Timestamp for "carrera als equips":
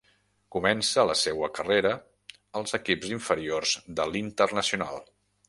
1.57-3.13